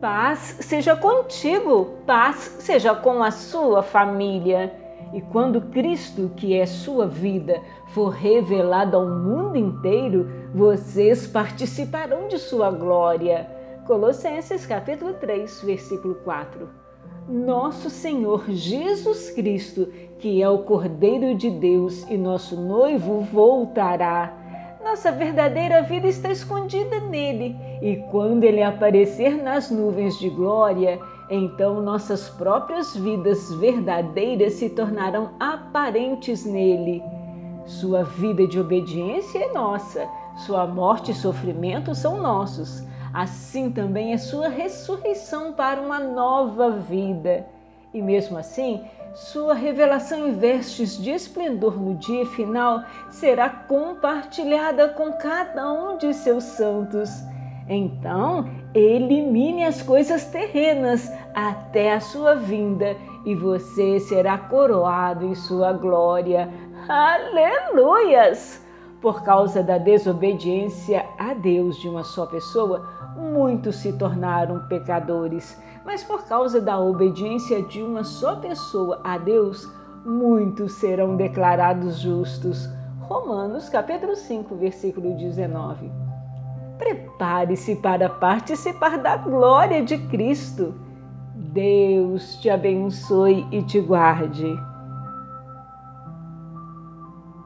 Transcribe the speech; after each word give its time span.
Paz 0.00 0.58
seja 0.60 0.94
contigo, 0.94 1.94
paz 2.06 2.58
seja 2.60 2.94
com 2.94 3.22
a 3.22 3.30
sua 3.30 3.82
família. 3.82 4.74
E 5.14 5.22
quando 5.22 5.70
Cristo, 5.70 6.30
que 6.36 6.54
é 6.54 6.66
sua 6.66 7.06
vida, 7.06 7.62
for 7.88 8.10
revelado 8.10 8.98
ao 8.98 9.08
mundo 9.08 9.56
inteiro, 9.56 10.30
vocês 10.54 11.26
participarão 11.26 12.28
de 12.28 12.38
sua 12.38 12.70
glória. 12.70 13.48
Colossenses 13.86 14.66
capítulo 14.66 15.14
3, 15.14 15.62
versículo 15.62 16.16
4. 16.16 16.68
Nosso 17.26 17.88
Senhor 17.88 18.44
Jesus 18.50 19.30
Cristo, 19.30 19.88
que 20.18 20.42
é 20.42 20.48
o 20.48 20.58
Cordeiro 20.58 21.34
de 21.34 21.48
Deus 21.48 22.02
e 22.10 22.18
nosso 22.18 22.54
noivo, 22.54 23.20
voltará 23.20 24.45
nossa 24.96 25.12
verdadeira 25.12 25.82
vida 25.82 26.08
está 26.08 26.30
escondida 26.30 26.98
nele, 27.00 27.54
e 27.82 27.96
quando 28.10 28.44
ele 28.44 28.62
aparecer 28.62 29.36
nas 29.36 29.70
nuvens 29.70 30.18
de 30.18 30.30
glória, 30.30 30.98
então 31.28 31.82
nossas 31.82 32.30
próprias 32.30 32.96
vidas 32.96 33.52
verdadeiras 33.56 34.54
se 34.54 34.70
tornarão 34.70 35.32
aparentes 35.38 36.46
nele. 36.46 37.02
Sua 37.66 38.04
vida 38.04 38.46
de 38.46 38.58
obediência 38.58 39.38
é 39.38 39.52
nossa, 39.52 40.08
sua 40.46 40.66
morte 40.66 41.10
e 41.10 41.14
sofrimento 41.14 41.94
são 41.94 42.16
nossos. 42.16 42.82
Assim 43.12 43.70
também 43.70 44.14
é 44.14 44.16
sua 44.16 44.48
ressurreição 44.48 45.52
para 45.52 45.78
uma 45.78 46.00
nova 46.00 46.70
vida. 46.70 47.44
E 47.96 48.02
mesmo 48.02 48.36
assim, 48.36 48.84
sua 49.14 49.54
revelação 49.54 50.28
em 50.28 50.32
vestes 50.34 51.02
de 51.02 51.12
esplendor 51.12 51.80
no 51.80 51.94
dia 51.94 52.26
final 52.26 52.84
será 53.08 53.48
compartilhada 53.48 54.90
com 54.90 55.14
cada 55.14 55.72
um 55.72 55.96
de 55.96 56.12
seus 56.12 56.44
santos. 56.44 57.08
Então, 57.66 58.50
elimine 58.74 59.64
as 59.64 59.80
coisas 59.80 60.26
terrenas 60.26 61.10
até 61.34 61.94
a 61.94 62.00
sua 62.00 62.34
vinda 62.34 62.94
e 63.24 63.34
você 63.34 63.98
será 63.98 64.36
coroado 64.36 65.24
em 65.24 65.34
sua 65.34 65.72
glória. 65.72 66.50
Aleluias! 66.86 68.62
Por 69.06 69.22
causa 69.22 69.62
da 69.62 69.78
desobediência 69.78 71.06
a 71.16 71.32
Deus 71.32 71.76
de 71.76 71.88
uma 71.88 72.02
só 72.02 72.26
pessoa, 72.26 72.88
muitos 73.16 73.76
se 73.76 73.92
tornaram 73.92 74.66
pecadores, 74.66 75.56
mas 75.84 76.02
por 76.02 76.24
causa 76.24 76.60
da 76.60 76.76
obediência 76.80 77.62
de 77.62 77.80
uma 77.84 78.02
só 78.02 78.34
pessoa 78.34 79.00
a 79.04 79.16
Deus, 79.16 79.64
muitos 80.04 80.72
serão 80.72 81.14
declarados 81.14 82.00
justos. 82.00 82.68
Romanos 83.02 83.68
capítulo 83.68 84.16
5, 84.16 84.56
versículo 84.56 85.16
19. 85.16 85.88
Prepare-se 86.76 87.76
para 87.76 88.08
participar 88.08 88.98
da 88.98 89.16
glória 89.16 89.84
de 89.84 89.98
Cristo. 90.08 90.74
Deus 91.32 92.40
te 92.40 92.50
abençoe 92.50 93.46
e 93.52 93.62
te 93.62 93.80
guarde. 93.80 94.52